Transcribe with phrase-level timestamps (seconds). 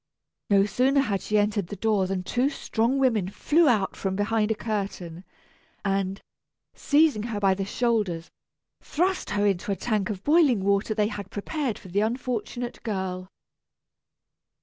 [0.49, 4.49] No sooner had she entered the door than two strong women flew out from behind
[4.49, 5.23] a curtain,
[5.85, 6.19] and,
[6.73, 8.31] seizing her by the shoulders,
[8.81, 13.27] thrust her into a tank of boiling water they had prepared for the unfortunate girl.